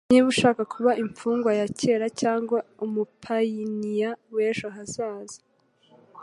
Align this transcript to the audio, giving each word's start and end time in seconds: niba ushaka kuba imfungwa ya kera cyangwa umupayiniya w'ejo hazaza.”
niba 0.09 0.27
ushaka 0.33 0.61
kuba 0.73 0.91
imfungwa 1.03 1.51
ya 1.59 1.67
kera 1.79 2.07
cyangwa 2.21 2.57
umupayiniya 2.85 4.09
w'ejo 4.33 4.67
hazaza.” 4.75 5.39